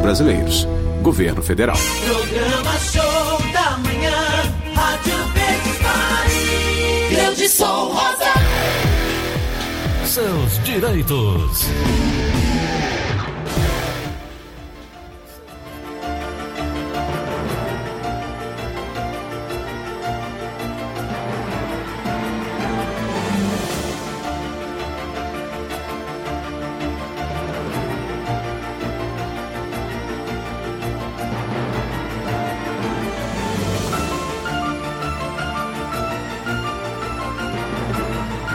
[0.00, 0.66] Brasileiros.
[1.02, 1.76] Governo Federal.
[1.76, 4.10] Programa Show da Manhã,
[4.74, 7.14] Rádio Verdes Mari.
[7.14, 8.32] Grande Som Rosa.
[10.04, 11.66] Seus direitos.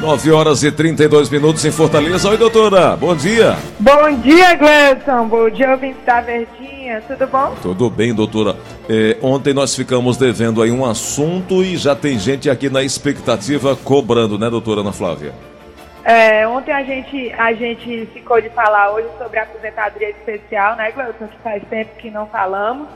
[0.05, 2.29] 9 horas e 32 minutos em Fortaleza.
[2.29, 2.95] Oi, doutora.
[2.95, 3.57] Bom dia.
[3.79, 5.27] Bom dia, Gleison.
[5.27, 7.01] Bom dia, ouvinte da Verdinha.
[7.07, 7.55] Tudo bom?
[7.59, 8.55] Tudo bem, doutora.
[8.87, 13.75] É, ontem nós ficamos devendo aí um assunto e já tem gente aqui na expectativa
[13.75, 15.33] cobrando, né, doutora Ana Flávia?
[16.03, 20.91] É, ontem a gente, a gente ficou de falar hoje sobre a aposentadoria especial, né,
[20.91, 21.27] Gleison?
[21.27, 22.87] Que faz tempo que não falamos.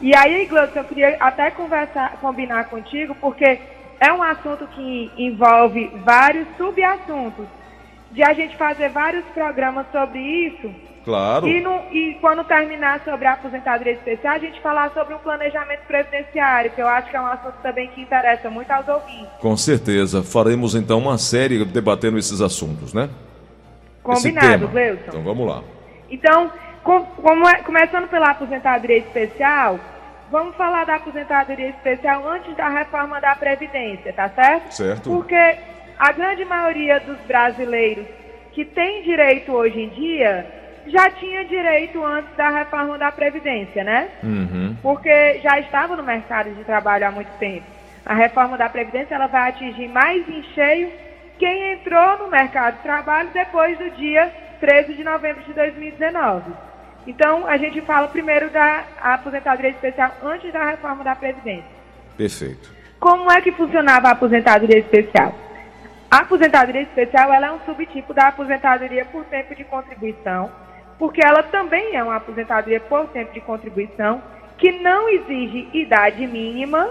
[0.00, 3.58] E aí, Gleison, eu queria até conversar, combinar contigo, porque
[4.00, 7.46] é um assunto que envolve vários subassuntos.
[8.12, 10.70] De a gente fazer vários programas sobre isso.
[11.04, 11.46] Claro.
[11.46, 15.82] E, no, e quando terminar sobre a aposentadoria especial, a gente falar sobre um planejamento
[15.86, 19.28] previdenciário, que eu acho que é um assunto também que interessa muito aos ouvintes.
[19.38, 20.22] Com certeza.
[20.22, 23.08] Faremos então uma série debatendo esses assuntos, né?
[24.02, 25.02] Combinado, Gleuson.
[25.08, 25.62] Então vamos lá.
[26.10, 26.50] Então,
[26.82, 29.78] com, como é, começando pela aposentadoria especial,
[30.30, 34.74] Vamos falar da aposentadoria especial antes da reforma da Previdência, tá certo?
[34.74, 35.10] Certo.
[35.10, 35.56] Porque
[35.98, 38.06] a grande maioria dos brasileiros
[38.52, 40.46] que tem direito hoje em dia
[40.86, 44.08] já tinha direito antes da reforma da Previdência, né?
[44.22, 44.76] Uhum.
[44.82, 47.66] Porque já estava no mercado de trabalho há muito tempo.
[48.04, 50.90] A reforma da Previdência ela vai atingir mais em cheio
[51.38, 56.52] quem entrou no mercado de trabalho depois do dia 13 de novembro de 2019.
[57.06, 61.76] Então, a gente fala primeiro da aposentadoria especial antes da reforma da Previdência.
[62.16, 62.74] Perfeito.
[62.98, 65.34] Como é que funcionava a aposentadoria especial?
[66.10, 70.50] A aposentadoria especial ela é um subtipo da aposentadoria por tempo de contribuição,
[70.98, 74.22] porque ela também é uma aposentadoria por tempo de contribuição
[74.56, 76.88] que não exige idade mínima,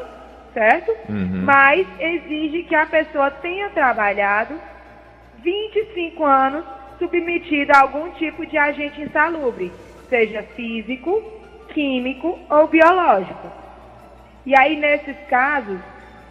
[0.53, 0.91] certo?
[1.09, 1.41] Uhum.
[1.43, 4.55] Mas exige que a pessoa tenha trabalhado
[5.41, 6.63] 25 anos
[6.99, 9.71] submetida a algum tipo de agente insalubre,
[10.09, 11.21] seja físico,
[11.73, 13.51] químico ou biológico.
[14.45, 15.79] E aí, nesses casos,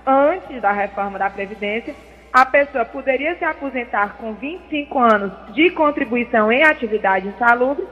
[0.06, 1.94] antes da reforma da Previdência,
[2.32, 7.86] a pessoa poderia se aposentar com 25 anos de contribuição em atividade insalubre,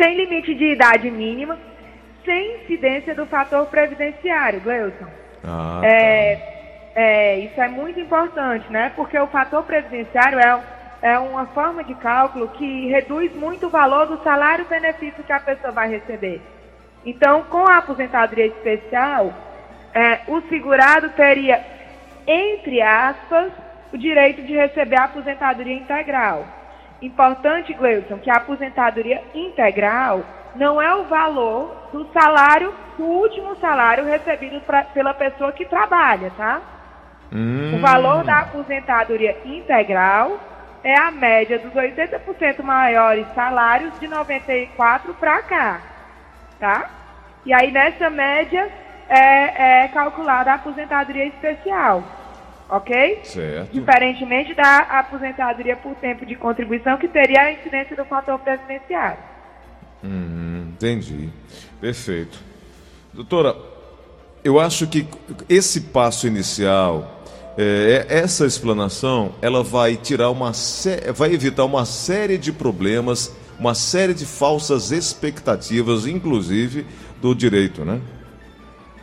[0.00, 1.58] sem limite de idade mínima,
[2.24, 5.06] sem incidência do fator previdenciário, Gleuson.
[5.44, 6.58] Ah, É,
[6.94, 8.92] é, isso é muito importante, né?
[8.94, 10.60] Porque o fator previdenciário é,
[11.00, 15.72] é uma forma de cálculo que reduz muito o valor do salário-benefício que a pessoa
[15.72, 16.42] vai receber.
[17.04, 19.32] Então, com a aposentadoria especial,
[19.94, 21.64] é, o segurado teria,
[22.26, 23.52] entre aspas,
[23.92, 26.44] o direito de receber a aposentadoria integral.
[27.00, 30.22] Importante, Gleison, que a aposentadoria integral
[30.56, 36.32] não é o valor do salário, do último salário recebido pra, pela pessoa que trabalha,
[36.36, 36.60] tá?
[37.32, 37.76] Hum.
[37.76, 40.38] O valor da aposentadoria integral
[40.82, 45.80] é a média dos 80% maiores salários de 94 para cá,
[46.58, 46.90] tá?
[47.44, 48.70] E aí nessa média
[49.08, 52.04] é, é calculada a aposentadoria especial,
[52.68, 53.20] ok?
[53.24, 53.72] Certo.
[53.72, 59.18] Diferentemente da aposentadoria por tempo de contribuição, que teria a incidência do fator previdenciário.
[60.04, 61.30] Hum, entendi.
[61.80, 62.38] Perfeito.
[63.12, 63.56] Doutora,
[64.44, 65.08] eu acho que
[65.48, 67.17] esse passo inicial,
[67.60, 70.52] é, essa explanação, ela vai tirar uma
[71.12, 76.86] vai evitar uma série de problemas, uma série de falsas expectativas, inclusive
[77.20, 78.00] do direito, né?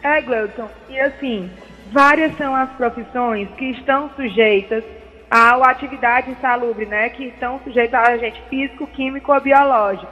[0.01, 1.51] É, Gleuton, e assim,
[1.91, 4.85] várias são as profissões que estão sujeitas
[5.29, 7.09] à atividade insalubre, né?
[7.09, 10.07] Que estão sujeitas a agente físico, químico ou biológico.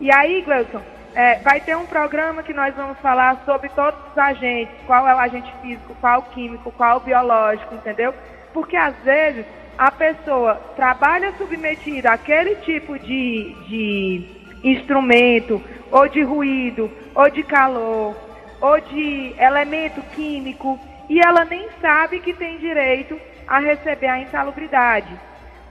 [0.00, 0.80] E aí, Gleuton,
[1.14, 5.14] é, vai ter um programa que nós vamos falar sobre todos os agentes, qual é
[5.14, 8.12] o agente físico, qual o químico, qual o biológico, entendeu?
[8.52, 9.46] Porque às vezes
[9.78, 14.26] a pessoa trabalha submetida àquele tipo de, de
[14.64, 18.16] instrumento, ou de ruído, ou de calor,
[18.60, 20.78] ou de elemento químico,
[21.08, 25.14] e ela nem sabe que tem direito a receber a insalubridade.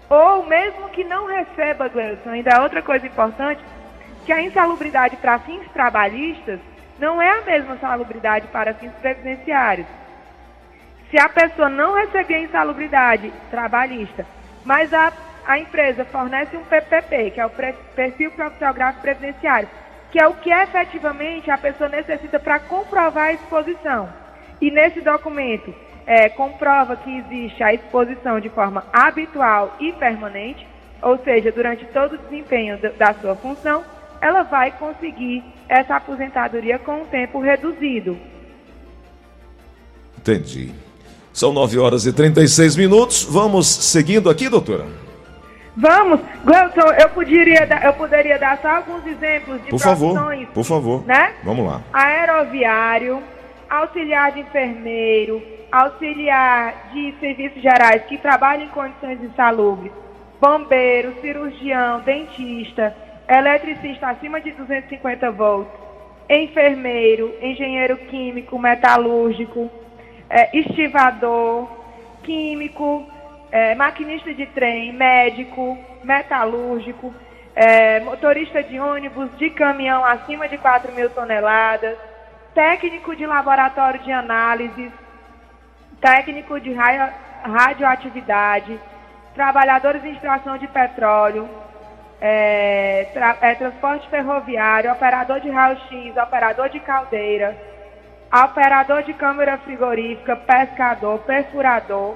[0.10, 3.62] Ou mesmo que não receba, Gleison, ainda é outra coisa importante,
[4.25, 6.60] que a insalubridade para fins trabalhistas
[7.00, 9.88] não é a mesma salubridade para fins previdenciários.
[11.10, 14.25] Se a pessoa não receber insalubridade trabalhista,
[14.66, 15.12] mas a,
[15.46, 17.52] a empresa fornece um PPP, que é o
[17.96, 19.70] perfil profissional previdenciário,
[20.12, 24.10] que é o que efetivamente a pessoa necessita para comprovar a exposição.
[24.62, 25.74] E nesse documento
[26.06, 30.66] é, comprova que existe a exposição de forma habitual e permanente,
[31.02, 33.84] ou seja, durante todo o desempenho da sua função,
[34.24, 38.18] ela vai conseguir essa aposentadoria com um tempo reduzido.
[40.18, 40.72] Entendi.
[41.34, 43.24] São 9 horas e 36 minutos.
[43.24, 44.86] Vamos seguindo aqui, doutora?
[45.75, 46.22] Vamos.
[46.46, 49.80] Gleuton, eu poderia, dar, eu poderia dar só alguns exemplos de por.
[49.80, 50.18] Favor,
[50.54, 51.06] por favor.
[51.06, 51.34] Né?
[51.44, 51.81] Vamos lá.
[51.92, 53.22] Aeroviário,
[53.69, 59.92] auxiliar de enfermeiro, auxiliar de serviços gerais que trabalham em condições insalubres,
[60.40, 62.96] bombeiro, cirurgião, dentista,
[63.39, 65.74] eletricista acima de 250 volts,
[66.30, 69.69] enfermeiro, engenheiro químico, metalúrgico,
[70.30, 71.69] é, estivador,
[72.24, 73.06] químico,
[73.51, 77.13] é, maquinista de trem, médico, metalúrgico,
[77.56, 81.97] é, motorista de ônibus, de caminhão acima de 4 mil toneladas,
[82.53, 84.91] técnico de laboratório de análise,
[86.01, 88.80] técnico de radioatividade,
[89.35, 91.47] trabalhadores de extração de petróleo,
[92.21, 97.56] é, tra é, transporte ferroviário, operador de raio-x, operador de caldeira,
[98.33, 102.15] operador de câmara frigorífica, pescador, perfurador,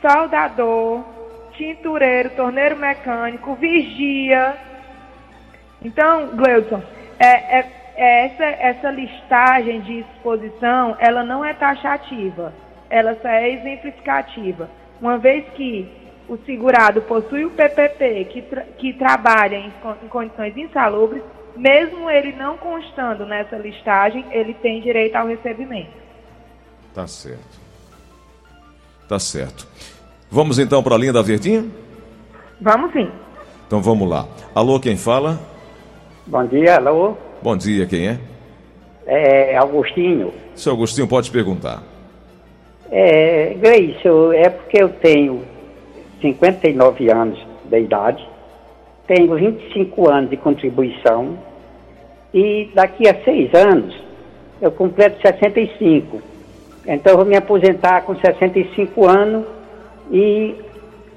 [0.00, 1.04] soldador,
[1.52, 4.56] tintureiro, torneiro mecânico, vigia.
[5.82, 6.82] Então, Gleudson,
[7.18, 7.66] é, é,
[7.96, 12.54] é essa, essa listagem de exposição, ela não é taxativa,
[12.88, 14.70] ela só é exemplificativa.
[15.00, 19.72] Uma vez que o segurado possui o PPP que, tra que trabalha em,
[20.02, 21.22] em condições insalubres,
[21.56, 25.90] mesmo ele não constando nessa listagem, ele tem direito ao recebimento.
[26.94, 27.58] Tá certo.
[29.08, 29.66] Tá certo.
[30.30, 31.64] Vamos então para a linha da Verdinha?
[32.60, 33.10] Vamos sim.
[33.66, 34.26] Então vamos lá.
[34.54, 35.40] Alô, quem fala?
[36.26, 37.16] Bom dia, alô.
[37.42, 38.18] Bom dia, quem é?
[39.06, 40.32] É Augustinho.
[40.54, 41.82] Seu Agostinho, pode perguntar.
[42.90, 45.42] É, Gleice, é porque eu tenho
[46.20, 48.26] 59 anos de idade,
[49.06, 51.38] tenho 25 anos de contribuição
[52.32, 53.94] e daqui a seis anos
[54.60, 56.20] eu completo 65.
[56.86, 59.44] Então eu vou me aposentar com 65 anos
[60.10, 60.54] e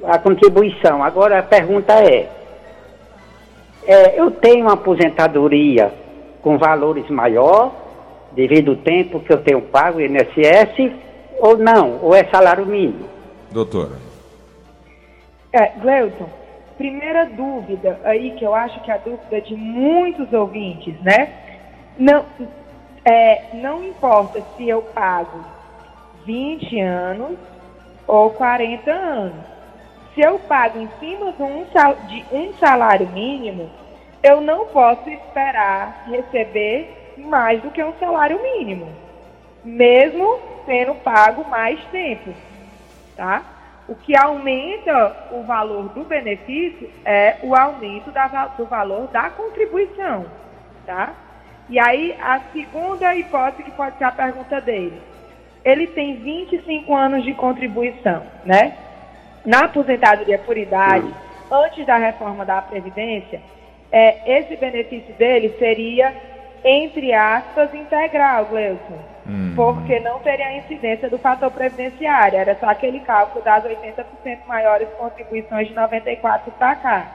[0.04, 1.04] a contribuição.
[1.04, 2.30] Agora a pergunta é,
[3.86, 5.92] é eu tenho uma aposentadoria
[6.42, 7.72] com valores maior
[8.32, 10.92] devido ao tempo que eu tenho pago INSS
[11.40, 12.00] ou não?
[12.02, 13.10] Ou é salário mínimo?
[13.52, 14.11] Doutora.
[15.54, 16.30] É, Gleuton,
[16.78, 21.34] primeira dúvida aí, que eu acho que é a dúvida de muitos ouvintes, né?
[21.98, 22.26] Não,
[23.04, 25.44] é, não importa se eu pago
[26.26, 27.38] 20 anos
[28.08, 29.44] ou 40 anos.
[30.14, 31.34] Se eu pago em cima
[32.08, 33.70] de um, salário mínimo,
[34.24, 38.88] eu não posso esperar receber mais do que um salário mínimo,
[39.64, 42.34] mesmo sendo pago mais tempo,
[43.16, 43.44] tá?
[43.88, 50.26] O que aumenta o valor do benefício é o aumento da, do valor da contribuição,
[50.86, 51.14] tá?
[51.70, 55.02] E aí, a segunda hipótese que pode ser a pergunta dele.
[55.64, 58.78] Ele tem 25 anos de contribuição, né?
[59.46, 61.14] Na aposentadoria por idade,
[61.52, 63.42] antes da reforma da Previdência,
[63.92, 66.14] é, esse benefício dele seria,
[66.64, 69.54] entre aspas, integral, Gleuson Hum.
[69.56, 74.06] Porque não teria a incidência do fator previdenciário, era só aquele cálculo das 80%
[74.48, 77.12] maiores contribuições de 94 para cá.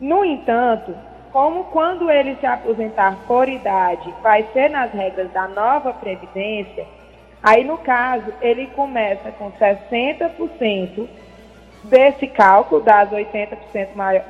[0.00, 0.94] No entanto,
[1.32, 6.84] como quando ele se aposentar por idade vai ser nas regras da nova Previdência,
[7.42, 11.08] aí no caso ele começa com 60%
[11.84, 14.26] desse cálculo das 80% maiores,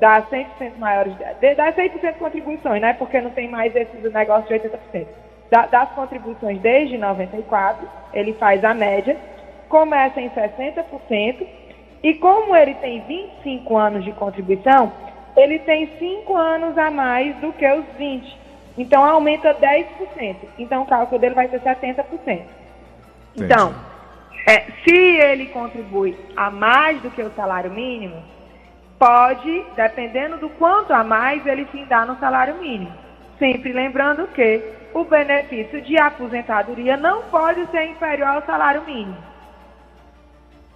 [0.00, 2.92] das 100% maiores, das 100% contribuições, né?
[2.94, 5.06] Porque não tem mais esse negócio de 80%
[5.52, 9.18] da, das contribuições desde 94, ele faz a média,
[9.68, 11.46] começa em 60%,
[12.02, 14.90] e como ele tem 25 anos de contribuição,
[15.36, 18.40] ele tem 5 anos a mais do que os 20.
[18.78, 20.36] Então aumenta 10%.
[20.58, 22.06] Então o cálculo dele vai ser 70%.
[22.08, 22.48] Entendi.
[23.36, 23.74] Então,
[24.48, 28.22] é, se ele contribui a mais do que o salário mínimo,
[29.02, 32.92] pode, dependendo do quanto a mais, ele findar no salário mínimo.
[33.36, 34.62] Sempre lembrando que
[34.94, 39.16] o benefício de aposentadoria não pode ser inferior ao salário mínimo.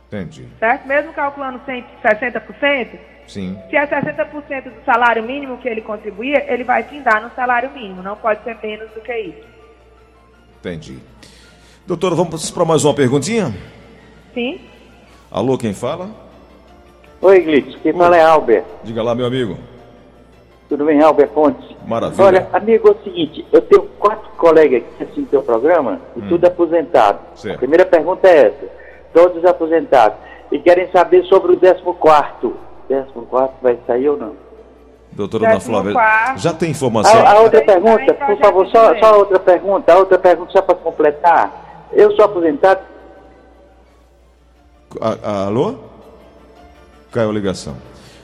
[0.08, 0.48] Entendi.
[0.58, 0.88] Certo?
[0.88, 3.56] Mesmo calculando 60%, Sim.
[3.70, 8.02] se é 60% do salário mínimo que ele contribuía, ele vai findar no salário mínimo,
[8.02, 9.46] não pode ser menos do que isso.
[10.58, 10.98] Entendi.
[11.86, 13.54] Doutora, vamos para mais uma perguntinha?
[14.34, 14.60] Sim.
[15.30, 16.25] Alô, quem fala?
[17.22, 18.64] Oi, Glitz, quem fala é Albert.
[18.84, 19.56] Diga lá, meu amigo.
[20.68, 21.76] Tudo bem, Albert Pontes?
[21.86, 22.24] Maravilha.
[22.24, 26.28] Olha, amigo, é o seguinte, eu tenho quatro colegas que assistem teu programa e Hum.
[26.28, 27.18] tudo aposentado.
[27.36, 27.54] Certo.
[27.54, 28.66] A primeira pergunta é essa,
[29.14, 30.18] todos aposentados.
[30.50, 32.54] E querem saber sobre o 14º.
[32.88, 34.32] 14º vai sair ou não?
[35.12, 36.38] Doutora Ana Flávia, quarto.
[36.40, 37.20] já tem informação?
[37.26, 40.52] A, a outra pergunta, por projeto favor, só, só a outra pergunta, a outra pergunta
[40.52, 41.86] só para completar.
[41.92, 42.80] Eu sou aposentado,
[45.00, 45.74] A- alô?
[47.16, 47.78] Caiu a ligação.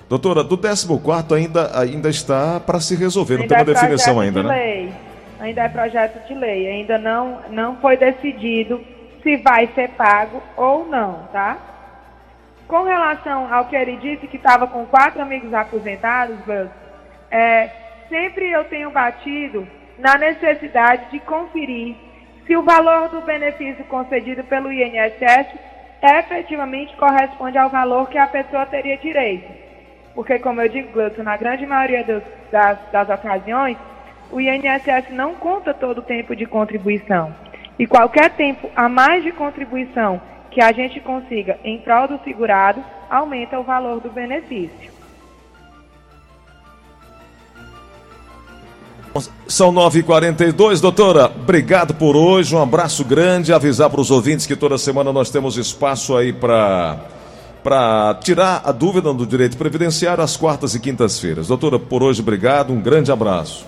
[0.07, 4.43] Doutora, do 14 ainda, ainda está para se resolver, não tem uma é definição ainda,
[4.43, 4.55] de né?
[4.55, 4.93] Lei.
[5.41, 6.69] Ainda é projeto de lei.
[6.69, 8.85] Ainda não, não foi decidido
[9.23, 11.57] se vai ser pago ou não, tá?
[12.69, 16.37] Com relação ao que ele disse, que estava com quatro amigos aposentados,
[17.31, 17.71] é,
[18.11, 19.67] sempre eu tenho batido
[19.99, 21.97] na necessidade de conferir
[22.47, 25.72] se o valor do benefício concedido pelo INSS
[26.03, 29.49] efetivamente corresponde ao valor que a pessoa teria direito.
[30.15, 33.79] Porque, como eu digo, Gleuton, na grande maioria dos- das, das ocasiões,
[34.31, 37.35] o INSS não conta todo o tempo de contribuição.
[37.79, 42.85] E qualquer tempo a mais de contribuição que a gente consiga em prol do segurado,
[43.09, 44.92] aumenta o valor do benefício.
[49.47, 51.27] São 9h42, doutora.
[51.27, 52.55] Obrigado por hoje.
[52.55, 53.53] Um abraço grande.
[53.53, 56.99] Avisar para os ouvintes que toda semana nós temos espaço aí para
[57.63, 61.47] para tirar a dúvida do direito previdenciário às quartas e quintas-feiras.
[61.47, 62.73] Doutora, por hoje, obrigado.
[62.73, 63.65] Um grande abraço.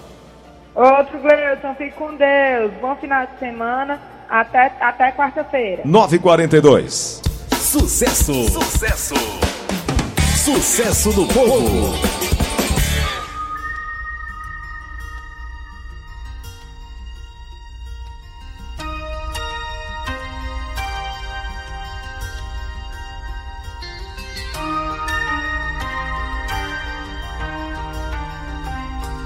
[0.75, 2.73] Outro, Gleuton, fique com Deus.
[2.81, 4.01] Bom final de semana.
[4.29, 5.83] Até, até quarta-feira.
[5.85, 7.23] 9h42.
[7.57, 8.35] Sucesso!
[8.51, 9.15] Sucesso!
[10.37, 12.24] Sucesso do povo!